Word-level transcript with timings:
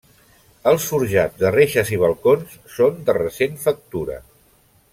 Els 0.69 0.87
forjats 0.91 1.37
de 1.41 1.51
reixes 1.57 1.91
i 1.97 1.99
balcons 2.05 2.55
són 2.77 2.97
de 3.11 3.17
recent 3.19 3.61
factura. 3.67 4.19